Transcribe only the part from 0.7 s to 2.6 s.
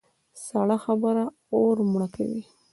خبره اور مړه کوي.